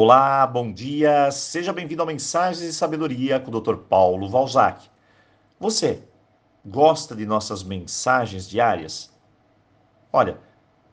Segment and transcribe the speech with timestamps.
[0.00, 3.78] Olá, bom dia, seja bem-vindo a Mensagens de Sabedoria com o Dr.
[3.78, 4.88] Paulo Valzac.
[5.58, 6.04] Você
[6.64, 9.10] gosta de nossas mensagens diárias?
[10.12, 10.38] Olha,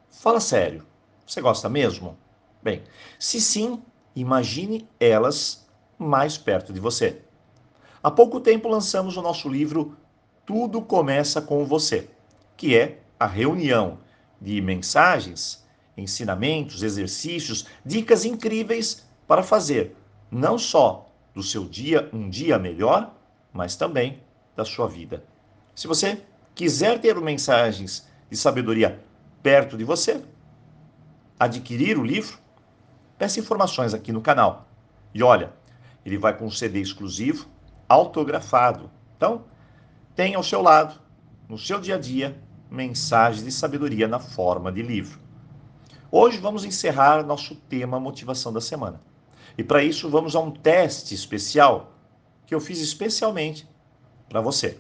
[0.10, 0.88] fala sério,
[1.24, 2.18] você gosta mesmo?
[2.64, 2.82] Bem,
[3.20, 3.84] se sim,
[4.16, 5.70] imagine elas
[6.00, 7.22] mais perto de você.
[8.02, 9.96] Há pouco tempo lançamos o nosso livro
[10.48, 12.10] Tudo Começa com Você,
[12.58, 14.00] que é a reunião
[14.42, 15.64] de mensagens
[15.98, 19.96] ensinamentos, exercícios, dicas incríveis para fazer
[20.30, 23.14] não só do seu dia um dia melhor,
[23.54, 24.22] mas também
[24.56, 25.24] da sua vida.
[25.74, 26.22] Se você
[26.54, 29.02] quiser ter mensagens de sabedoria
[29.44, 30.24] perto de você,
[31.40, 32.40] adquirir o livro,
[33.18, 34.68] peça informações aqui no canal.
[35.14, 35.54] E olha,
[36.06, 37.48] ele vai com um CD exclusivo,
[37.88, 38.90] autografado.
[39.16, 39.46] Então,
[40.16, 41.00] tenha ao seu lado,
[41.48, 42.38] no seu dia a dia,
[42.70, 45.25] mensagens de sabedoria na forma de livro.
[46.18, 49.02] Hoje vamos encerrar nosso tema motivação da semana.
[49.58, 51.92] E para isso vamos a um teste especial
[52.46, 53.68] que eu fiz especialmente
[54.30, 54.80] para você.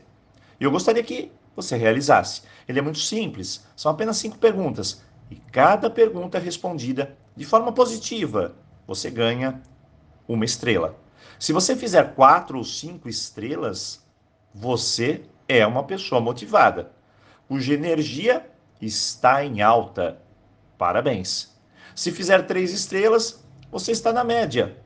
[0.57, 2.43] E eu gostaria que você realizasse.
[2.65, 7.73] Ele é muito simples, são apenas cinco perguntas e cada pergunta é respondida de forma
[7.73, 8.55] positiva.
[8.87, 9.61] Você ganha
[10.25, 10.97] uma estrela.
[11.37, 14.01] Se você fizer quatro ou cinco estrelas,
[14.53, 16.93] você é uma pessoa motivada,
[17.45, 18.49] cuja energia
[18.79, 20.23] está em alta
[20.77, 21.55] Parabéns.
[21.95, 24.77] Se fizer três estrelas, você está na média,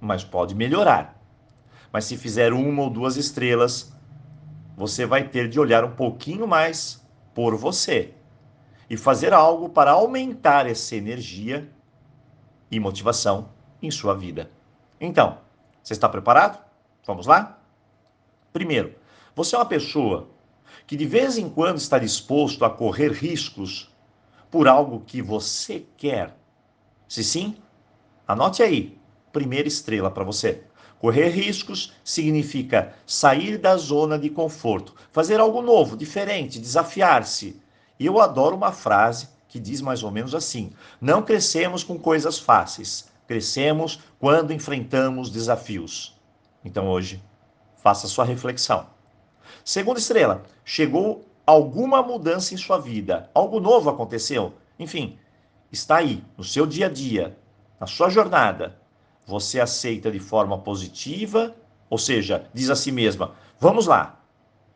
[0.00, 1.20] mas pode melhorar.
[1.92, 3.92] Mas se fizer uma ou duas estrelas,
[4.76, 7.04] você vai ter de olhar um pouquinho mais
[7.34, 8.14] por você
[8.88, 11.68] e fazer algo para aumentar essa energia
[12.70, 13.50] e motivação
[13.82, 14.50] em sua vida.
[15.00, 15.38] Então,
[15.82, 16.62] você está preparado?
[17.06, 17.58] Vamos lá?
[18.52, 18.94] Primeiro,
[19.34, 20.28] você é uma pessoa
[20.86, 23.91] que de vez em quando está disposto a correr riscos
[24.52, 26.36] por algo que você quer?
[27.08, 27.56] Se sim,
[28.28, 28.98] anote aí,
[29.32, 30.62] primeira estrela para você.
[31.00, 37.60] Correr riscos significa sair da zona de conforto, fazer algo novo, diferente, desafiar-se.
[37.98, 42.38] E eu adoro uma frase que diz mais ou menos assim: Não crescemos com coisas
[42.38, 46.14] fáceis, crescemos quando enfrentamos desafios.
[46.62, 47.22] Então hoje,
[47.82, 48.86] faça sua reflexão.
[49.64, 55.18] Segunda estrela, chegou alguma mudança em sua vida, algo novo aconteceu, enfim,
[55.70, 57.36] está aí, no seu dia a dia,
[57.80, 58.78] na sua jornada,
[59.26, 61.54] você aceita de forma positiva,
[61.88, 64.20] ou seja, diz a si mesma: vamos lá.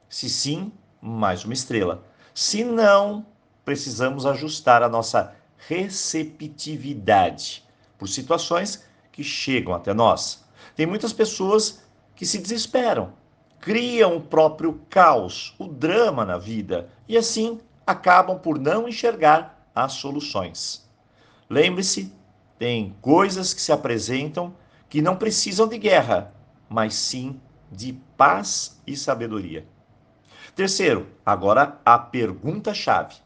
[0.08, 2.04] Se sim, mais uma estrela.
[2.32, 3.26] Se não,
[3.64, 5.34] precisamos ajustar a nossa
[5.68, 7.64] receptividade
[7.98, 10.44] por situações que chegam até nós.
[10.76, 11.82] Tem muitas pessoas
[12.14, 13.12] que se desesperam,
[13.66, 19.94] criam o próprio caos, o drama na vida e assim acabam por não enxergar as
[19.94, 20.88] soluções.
[21.50, 22.14] Lembre-se,
[22.60, 24.54] tem coisas que se apresentam
[24.88, 26.32] que não precisam de guerra,
[26.68, 29.66] mas sim de paz e sabedoria.
[30.54, 33.16] Terceiro, agora a pergunta-chave: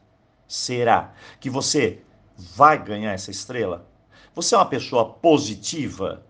[0.49, 2.01] será que você
[2.39, 3.87] vai ganhar essa estrela?
[4.35, 6.25] Você é uma pessoa positiva,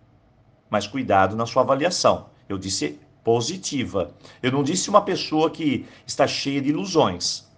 [0.69, 2.29] mas cuidado na sua avaliação.
[2.49, 4.15] Eu disse positiva.
[4.43, 7.49] Eu não disse uma pessoa que está cheia de ilusões.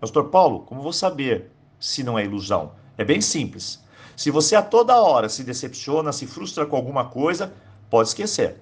[0.00, 2.72] Pastor Paulo, como vou saber se não é ilusão?
[2.96, 3.82] É bem simples.
[4.16, 7.52] Se você a toda hora se decepciona, se frustra com alguma coisa,
[7.88, 8.60] pode esquecer.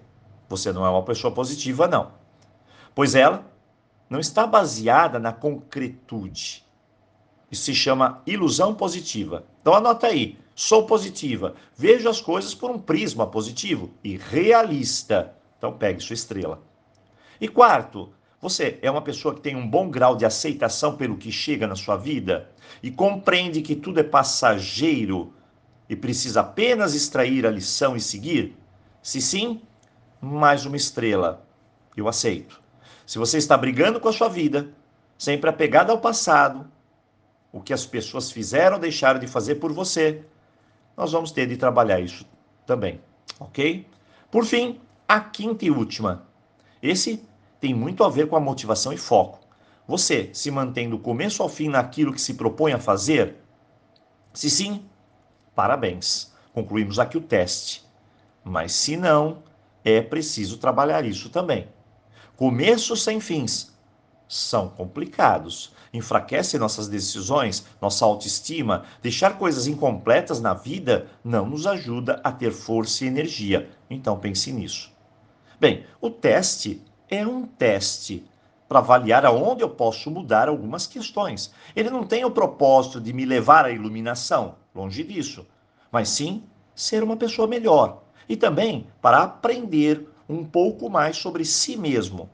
[0.49, 2.13] Você não é uma pessoa positiva, não.
[2.95, 3.45] Pois ela
[4.09, 6.65] não está baseada na concretude.
[7.51, 9.45] Isso se chama ilusão positiva.
[9.61, 10.39] Então anota aí.
[10.55, 11.55] Sou positiva.
[11.77, 15.36] Vejo as coisas por um prisma positivo e realista.
[15.59, 16.63] Então pegue sua estrela.
[17.41, 21.33] E quarto, você é uma pessoa que tem um bom grau de aceitação pelo que
[21.33, 22.51] chega na sua vida
[22.83, 25.33] e compreende que tudo é passageiro
[25.89, 28.57] e precisa apenas extrair a lição e seguir?
[29.03, 29.61] Se sim,
[30.21, 31.47] mais uma estrela.
[31.97, 32.61] Eu aceito.
[33.07, 34.69] Se você está brigando com a sua vida,
[35.17, 36.71] sempre apegado ao passado,
[37.53, 40.23] o que as pessoas fizeram ou deixaram de fazer por você,
[40.97, 42.27] nós vamos ter de trabalhar isso
[42.67, 43.01] também,
[43.39, 43.87] ok?
[44.31, 46.27] Por fim, a quinta e última.
[46.83, 47.25] Esse
[47.61, 49.41] tem muito a ver com a motivação e foco.
[49.87, 53.37] Você se mantém do começo ao fim naquilo que se propõe a fazer?
[54.35, 54.85] Se sim,
[55.55, 56.33] parabéns.
[56.53, 57.85] Concluímos aqui o teste.
[58.43, 59.43] Mas se não,
[59.85, 61.69] é preciso trabalhar isso também.
[62.37, 63.73] Começos sem fins
[64.29, 65.73] são complicados.
[65.93, 68.85] Enfraquecem nossas decisões, nossa autoestima.
[69.01, 73.71] Deixar coisas incompletas na vida não nos ajuda a ter força e energia.
[73.89, 74.96] Então pense nisso.
[75.59, 78.25] Bem, o teste é um teste
[78.69, 81.53] para avaliar aonde eu posso mudar algumas questões.
[81.75, 85.47] Ele não tem o propósito de me levar à iluminação, longe disso,
[85.91, 86.45] mas sim
[86.75, 92.29] ser uma pessoa melhor e também para aprender um pouco mais sobre si mesmo.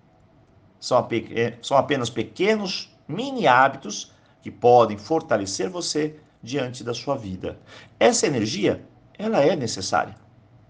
[0.81, 4.11] São, eh, são apenas pequenos mini hábitos
[4.41, 7.59] que podem fortalecer você diante da sua vida.
[8.01, 8.85] Essa energia,
[9.17, 10.17] ela é necessária.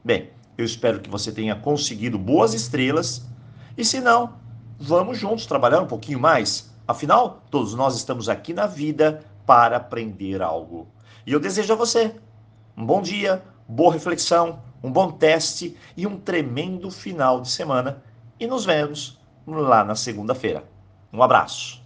[0.04, 3.26] Bem, eu espero que você tenha conseguido boas estrelas
[3.76, 4.34] e se não,
[4.78, 6.70] vamos juntos trabalhar um pouquinho mais.
[6.86, 10.88] Afinal, todos nós estamos aqui na vida para aprender algo.
[11.26, 12.14] E eu desejo a você
[12.76, 18.02] um bom dia, boa reflexão, um bom teste e um tremendo final de semana.
[18.38, 20.64] E nos vemos lá na segunda-feira.
[21.12, 21.81] Um abraço.